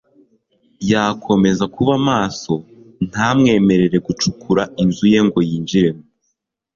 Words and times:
yakomeza 0.91 1.63
kuba 1.75 1.93
maso 2.09 2.53
ntamwemerere 3.07 3.97
gucukura 4.07 4.63
inzu 4.81 5.05
ye 5.13 5.19
ngo 5.27 5.39
yinjiremo 5.49 6.03